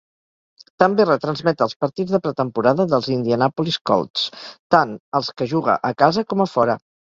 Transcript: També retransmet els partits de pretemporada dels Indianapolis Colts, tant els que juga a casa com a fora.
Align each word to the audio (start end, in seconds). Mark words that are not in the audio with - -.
També 0.83 1.03
retransmet 1.05 1.61
els 1.65 1.75
partits 1.85 2.15
de 2.15 2.19
pretemporada 2.27 2.87
dels 2.93 3.09
Indianapolis 3.17 3.77
Colts, 3.91 4.25
tant 4.77 4.97
els 5.21 5.31
que 5.37 5.49
juga 5.53 5.77
a 5.93 5.95
casa 6.05 6.27
com 6.35 6.45
a 6.49 6.51
fora. 6.57 6.79